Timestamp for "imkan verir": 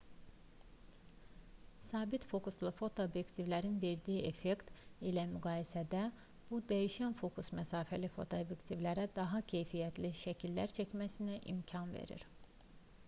11.55-12.27